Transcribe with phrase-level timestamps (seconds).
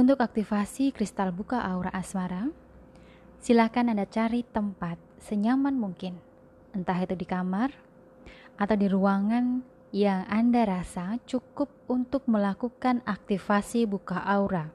[0.00, 2.48] Untuk aktivasi kristal buka aura asmara,
[3.36, 6.16] silakan Anda cari tempat senyaman mungkin,
[6.72, 7.68] entah itu di kamar
[8.56, 9.60] atau di ruangan
[9.92, 14.72] yang Anda rasa cukup untuk melakukan aktivasi buka aura.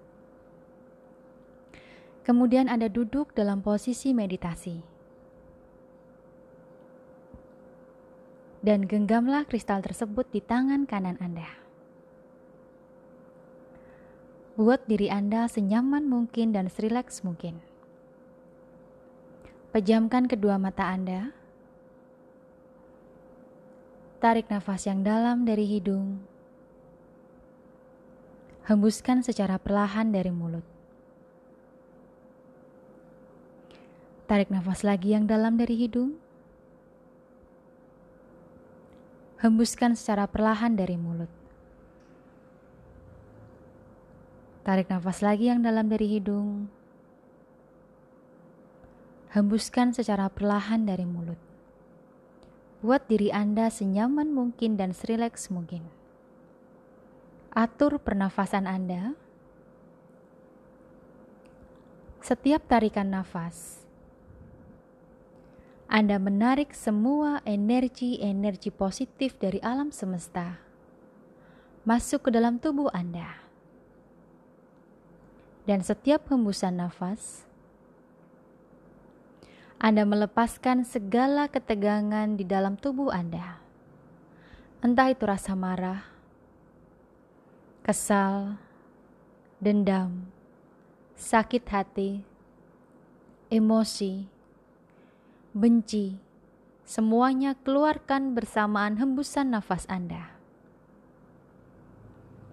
[2.21, 4.77] Kemudian Anda duduk dalam posisi meditasi.
[8.61, 11.64] Dan genggamlah kristal tersebut di tangan kanan Anda.
[14.55, 17.59] Buat diri Anda senyaman mungkin dan serileks mungkin.
[19.75, 21.35] Pejamkan kedua mata Anda.
[24.23, 26.23] Tarik nafas yang dalam dari hidung.
[28.63, 30.63] Hembuskan secara perlahan dari mulut.
[34.31, 36.15] Tarik nafas lagi yang dalam dari hidung.
[39.43, 41.44] Hembuskan secara perlahan dari mulut.
[44.65, 46.65] Tarik nafas lagi yang dalam dari hidung.
[49.29, 51.37] Hembuskan secara perlahan dari mulut.
[52.81, 55.85] Buat diri Anda senyaman mungkin dan serileks mungkin.
[57.53, 59.13] Atur pernafasan Anda.
[62.25, 63.85] Setiap tarikan nafas,
[65.85, 70.57] Anda menarik semua energi-energi positif dari alam semesta
[71.85, 73.44] masuk ke dalam tubuh Anda
[75.65, 77.41] dan setiap hembusan nafas,
[79.81, 83.59] Anda melepaskan segala ketegangan di dalam tubuh Anda.
[84.85, 86.05] Entah itu rasa marah,
[87.81, 88.61] kesal,
[89.57, 90.29] dendam,
[91.17, 92.21] sakit hati,
[93.49, 94.29] emosi,
[95.49, 96.21] benci,
[96.85, 100.29] semuanya keluarkan bersamaan hembusan nafas Anda.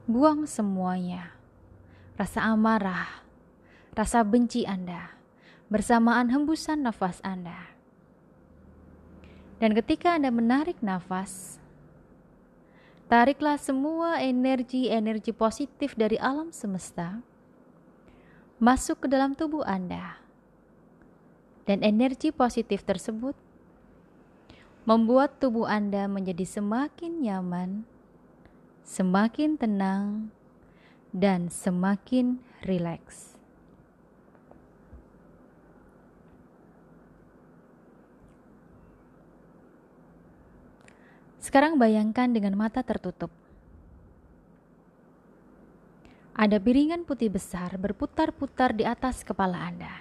[0.08, 1.41] Buang semuanya
[2.16, 3.24] rasa amarah,
[3.96, 5.16] rasa benci Anda,
[5.72, 7.72] bersamaan hembusan nafas Anda.
[9.62, 11.62] Dan ketika Anda menarik nafas,
[13.06, 17.22] tariklah semua energi-energi positif dari alam semesta
[18.62, 20.22] masuk ke dalam tubuh Anda.
[21.66, 23.34] Dan energi positif tersebut
[24.82, 27.87] membuat tubuh Anda menjadi semakin nyaman,
[28.82, 30.34] semakin tenang,
[31.12, 33.37] dan semakin rileks.
[41.37, 43.28] Sekarang bayangkan dengan mata tertutup.
[46.33, 50.00] Ada piringan putih besar berputar-putar di atas kepala Anda.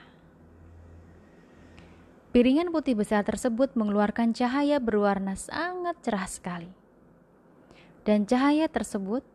[2.31, 6.71] Piringan putih besar tersebut mengeluarkan cahaya berwarna sangat cerah sekali.
[8.07, 9.27] Dan cahaya tersebut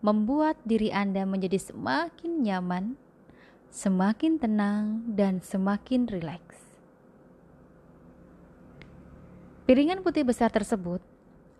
[0.00, 2.96] membuat diri Anda menjadi semakin nyaman,
[3.68, 6.56] semakin tenang, dan semakin rileks.
[9.68, 10.98] Piringan putih besar tersebut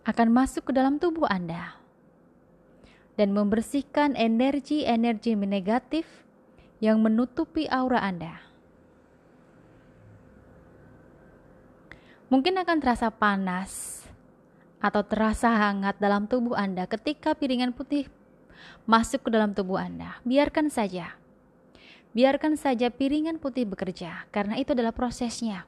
[0.03, 1.77] akan masuk ke dalam tubuh Anda
[3.15, 6.25] dan membersihkan energi-energi negatif
[6.81, 8.41] yang menutupi aura Anda.
[12.33, 14.03] Mungkin akan terasa panas
[14.81, 18.09] atau terasa hangat dalam tubuh Anda ketika piringan putih
[18.89, 20.19] masuk ke dalam tubuh Anda.
[20.27, 21.15] Biarkan saja.
[22.11, 25.63] Biarkan saja piringan putih bekerja, karena itu adalah prosesnya.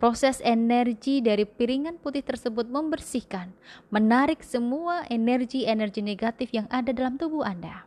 [0.00, 3.52] Proses energi dari piringan putih tersebut membersihkan,
[3.92, 7.84] menarik semua energi-energi negatif yang ada dalam tubuh Anda.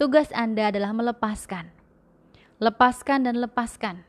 [0.00, 1.68] Tugas Anda adalah melepaskan.
[2.60, 4.08] Lepaskan dan lepaskan.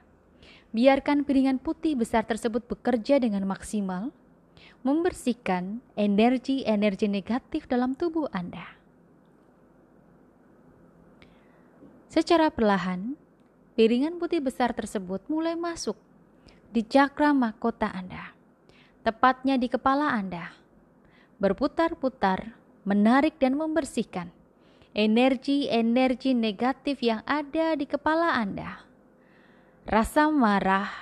[0.71, 4.11] Biarkan piringan putih besar tersebut bekerja dengan maksimal,
[4.83, 8.82] membersihkan energi-energi negatif dalam tubuh Anda.
[12.13, 13.17] Secara perlahan,
[13.73, 15.97] piringan putih besar tersebut mulai masuk
[16.69, 18.37] di cakra mahkota Anda,
[19.01, 20.53] tepatnya di kepala Anda,
[21.41, 22.53] berputar-putar,
[22.85, 24.29] menarik dan membersihkan
[24.93, 28.85] energi-energi negatif yang ada di kepala Anda.
[29.89, 30.93] Rasa marah,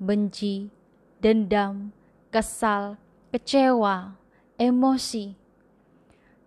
[0.00, 0.72] benci,
[1.20, 1.92] dendam,
[2.32, 2.96] kesal,
[3.36, 4.16] kecewa,
[4.56, 5.36] emosi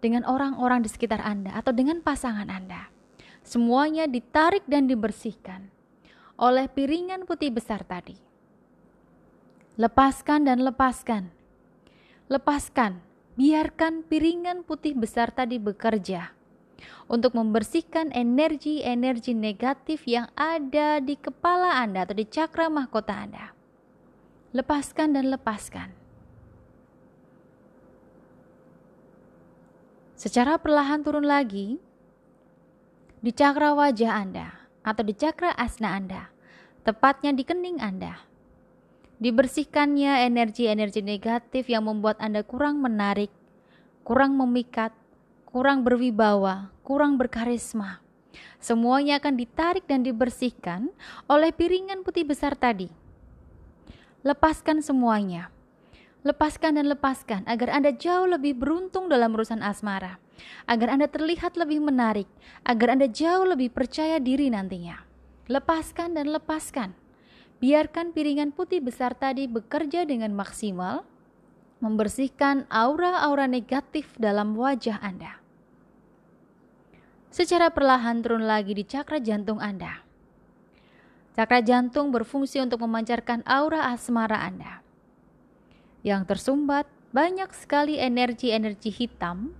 [0.02, 2.97] dengan orang-orang di sekitar Anda atau dengan pasangan Anda
[3.48, 5.72] Semuanya ditarik dan dibersihkan
[6.36, 8.20] oleh piringan putih besar tadi.
[9.80, 11.32] Lepaskan dan lepaskan.
[12.28, 13.00] Lepaskan,
[13.40, 16.36] biarkan piringan putih besar tadi bekerja
[17.08, 23.56] untuk membersihkan energi-energi negatif yang ada di kepala Anda atau di cakra mahkota Anda.
[24.52, 25.96] Lepaskan dan lepaskan.
[30.20, 31.80] Secara perlahan turun lagi,
[33.28, 34.56] di cakra wajah Anda
[34.88, 36.32] atau di cakra asna Anda,
[36.88, 38.24] tepatnya di kening Anda.
[39.20, 43.28] Dibersihkannya energi-energi negatif yang membuat Anda kurang menarik,
[44.08, 44.96] kurang memikat,
[45.44, 48.00] kurang berwibawa, kurang berkarisma.
[48.64, 50.88] Semuanya akan ditarik dan dibersihkan
[51.28, 52.88] oleh piringan putih besar tadi.
[54.24, 55.52] Lepaskan semuanya.
[56.24, 60.16] Lepaskan dan lepaskan agar Anda jauh lebih beruntung dalam urusan asmara
[60.70, 62.30] agar Anda terlihat lebih menarik,
[62.64, 65.04] agar Anda jauh lebih percaya diri nantinya.
[65.48, 66.92] Lepaskan dan lepaskan.
[67.58, 71.08] Biarkan piringan putih besar tadi bekerja dengan maksimal,
[71.82, 75.42] membersihkan aura-aura negatif dalam wajah Anda.
[77.30, 80.02] Secara perlahan turun lagi di cakra jantung Anda.
[81.38, 84.82] Cakra jantung berfungsi untuk memancarkan aura asmara Anda.
[86.02, 89.54] Yang tersumbat banyak sekali energi-energi hitam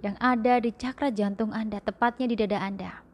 [0.00, 3.04] yang ada di cakra jantung Anda, tepatnya di dada Anda.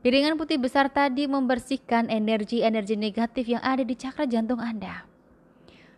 [0.00, 5.04] Piringan putih besar tadi membersihkan energi-energi negatif yang ada di cakra jantung Anda.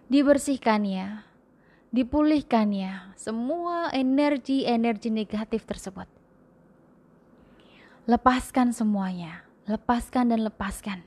[0.09, 1.23] Dibersihkannya,
[1.93, 6.09] dipulihkannya semua energi-energi negatif tersebut.
[8.09, 11.05] Lepaskan semuanya, lepaskan dan lepaskan.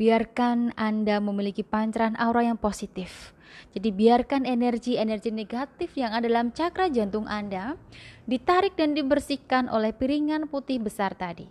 [0.00, 3.36] Biarkan Anda memiliki pancaran aura yang positif
[3.70, 7.78] jadi biarkan energi-energi negatif yang ada dalam cakra jantung Anda
[8.26, 11.50] ditarik dan dibersihkan oleh piringan putih besar tadi.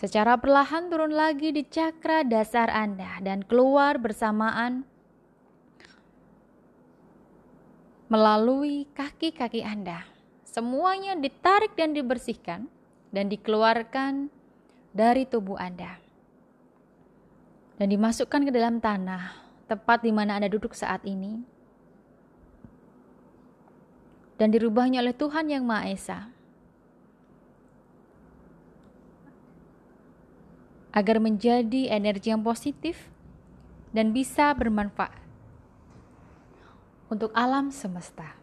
[0.00, 4.88] Secara perlahan turun lagi di cakra dasar Anda dan keluar bersamaan
[8.08, 10.08] melalui kaki-kaki Anda.
[10.48, 12.72] Semuanya ditarik dan dibersihkan
[13.12, 14.32] dan dikeluarkan
[14.96, 15.99] dari tubuh Anda
[17.80, 19.32] dan dimasukkan ke dalam tanah,
[19.64, 21.40] tepat di mana Anda duduk saat ini,
[24.36, 26.20] dan dirubahnya oleh Tuhan Yang Maha Esa.
[30.92, 33.08] Agar menjadi energi yang positif
[33.96, 35.16] dan bisa bermanfaat
[37.08, 38.39] untuk alam semesta.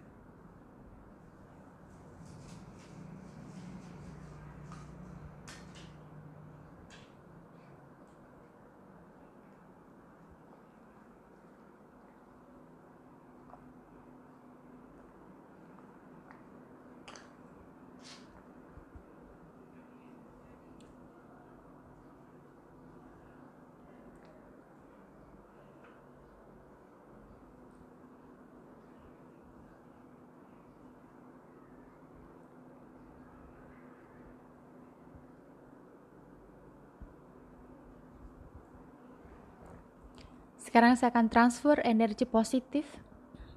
[40.67, 42.83] Sekarang saya akan transfer energi positif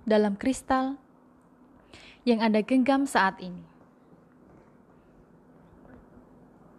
[0.07, 0.95] dalam kristal
[2.23, 3.67] yang Anda genggam saat ini.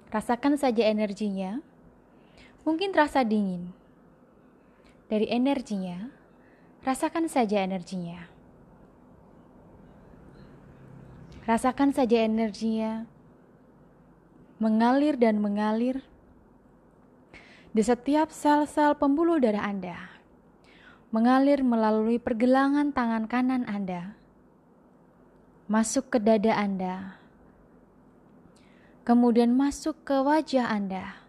[0.08, 1.60] Rasakan saja energinya.
[2.64, 3.76] Mungkin terasa dingin.
[5.12, 6.08] Dari energinya,
[6.88, 8.32] rasakan saja energinya.
[11.44, 13.04] Rasakan saja energinya
[14.64, 16.00] mengalir dan mengalir
[17.76, 20.11] di setiap sel-sel pembuluh darah Anda
[21.12, 24.16] mengalir melalui pergelangan tangan kanan Anda,
[25.68, 27.20] masuk ke dada Anda,
[29.04, 31.20] kemudian masuk ke wajah Anda,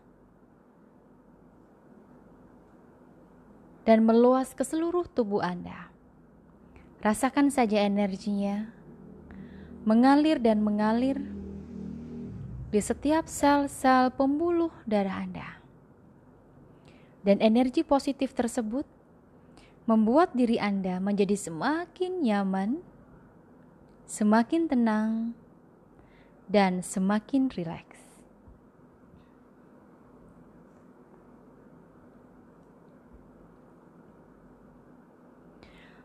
[3.82, 5.90] dan meluas ke seluruh tubuh Anda.
[7.02, 8.70] Rasakan saja energinya
[9.82, 11.18] mengalir dan mengalir
[12.70, 15.58] di setiap sel-sel pembuluh darah Anda.
[17.26, 18.86] Dan energi positif tersebut
[19.82, 22.78] membuat diri Anda menjadi semakin nyaman,
[24.06, 25.34] semakin tenang,
[26.46, 27.98] dan semakin rileks.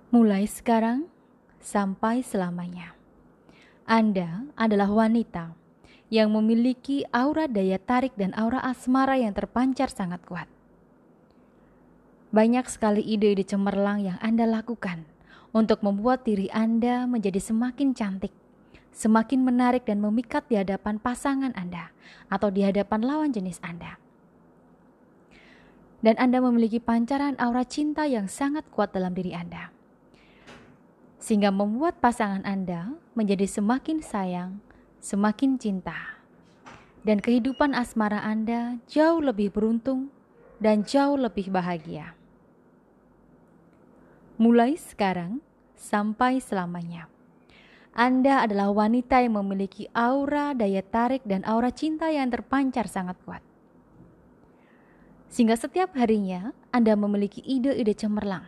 [0.07, 1.11] Mulai sekarang
[1.59, 2.95] sampai selamanya,
[3.85, 5.53] Anda adalah wanita
[6.07, 10.56] yang memiliki aura daya tarik dan aura asmara yang terpancar sangat kuat.
[12.37, 15.09] Banyak sekali ide-ide cemerlang yang Anda lakukan
[15.57, 18.29] untuk membuat diri Anda menjadi semakin cantik,
[18.93, 21.89] semakin menarik dan memikat di hadapan pasangan Anda
[22.29, 23.97] atau di hadapan lawan jenis Anda.
[26.05, 29.73] Dan Anda memiliki pancaran aura cinta yang sangat kuat dalam diri Anda.
[31.17, 34.61] Sehingga membuat pasangan Anda menjadi semakin sayang,
[35.01, 36.21] semakin cinta.
[37.01, 40.13] Dan kehidupan asmara Anda jauh lebih beruntung
[40.61, 42.16] dan jauh lebih bahagia
[44.37, 45.41] mulai sekarang
[45.73, 47.09] sampai selamanya.
[47.97, 53.41] Anda adalah wanita yang memiliki aura daya tarik dan aura cinta yang terpancar sangat kuat.
[55.33, 58.45] Sehingga setiap harinya Anda memiliki ide-ide cemerlang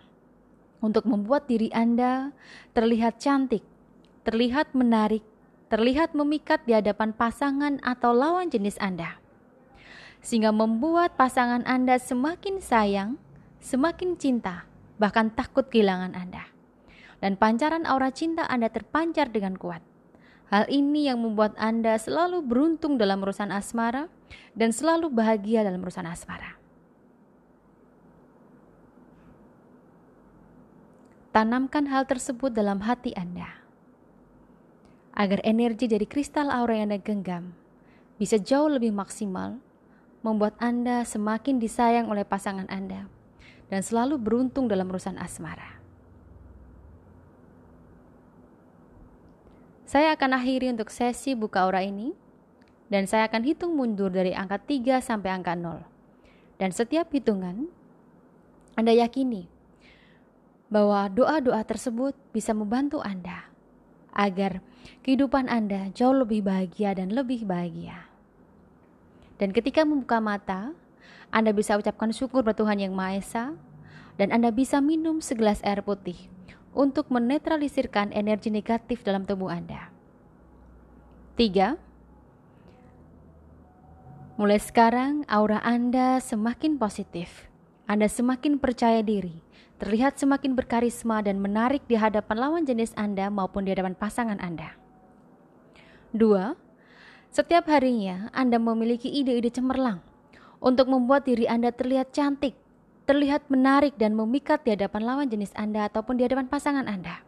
[0.86, 2.29] untuk membuat diri Anda
[2.77, 3.65] terlihat cantik,
[4.22, 5.25] terlihat menarik,
[5.74, 9.17] terlihat memikat di hadapan pasangan atau lawan jenis Anda.
[10.22, 13.17] Sehingga membuat pasangan Anda semakin sayang,
[13.65, 14.69] semakin cinta,
[15.00, 16.51] bahkan takut kehilangan Anda
[17.24, 19.84] dan pancaran aura cinta Anda terpancar dengan kuat.
[20.50, 24.10] Hal ini yang membuat Anda selalu beruntung dalam urusan asmara
[24.58, 26.58] dan selalu bahagia dalam urusan asmara.
[31.29, 33.62] Tanamkan hal tersebut dalam hati Anda
[35.13, 37.53] agar energi dari kristal aura yang Anda genggam
[38.18, 39.62] bisa jauh lebih maksimal,
[40.25, 43.06] membuat Anda semakin disayang oleh pasangan Anda
[43.70, 45.78] dan selalu beruntung dalam urusan asmara.
[49.90, 52.14] Saya akan akhiri untuk sesi buka aura ini
[52.94, 55.82] dan saya akan hitung mundur dari angka 3 sampai angka 0.
[56.62, 57.70] Dan setiap hitungan
[58.78, 59.50] Anda yakini
[60.70, 63.50] bahwa doa-doa tersebut bisa membantu Anda
[64.14, 64.62] agar
[65.02, 68.10] kehidupan Anda jauh lebih bahagia dan lebih bahagia.
[69.42, 70.78] Dan ketika membuka mata,
[71.30, 73.46] Anda bisa ucapkan syukur pada Tuhan Yang Maha Esa
[74.18, 76.18] dan Anda bisa minum segelas air putih
[76.74, 79.94] untuk menetralisirkan energi negatif dalam tubuh Anda.
[81.38, 81.78] Tiga,
[84.42, 87.48] mulai sekarang aura Anda semakin positif.
[87.90, 89.42] Anda semakin percaya diri,
[89.82, 94.78] terlihat semakin berkarisma dan menarik di hadapan lawan jenis Anda maupun di hadapan pasangan Anda.
[96.14, 96.54] Dua,
[97.34, 100.09] setiap harinya Anda memiliki ide-ide cemerlang
[100.60, 102.56] untuk membuat diri Anda terlihat cantik,
[103.08, 107.24] terlihat menarik dan memikat di hadapan lawan jenis Anda ataupun di hadapan pasangan Anda.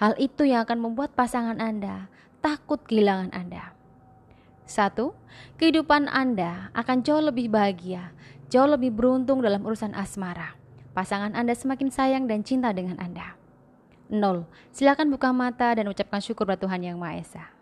[0.00, 2.10] Hal itu yang akan membuat pasangan Anda
[2.42, 3.72] takut kehilangan Anda.
[4.66, 5.14] Satu,
[5.60, 8.10] kehidupan Anda akan jauh lebih bahagia,
[8.50, 10.58] jauh lebih beruntung dalam urusan asmara.
[10.96, 13.38] Pasangan Anda semakin sayang dan cinta dengan Anda.
[14.10, 14.44] Nol,
[14.74, 17.53] silakan buka mata dan ucapkan syukur pada Tuhan Yang Maha Esa.